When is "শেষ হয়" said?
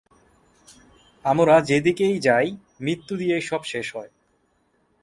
3.63-4.11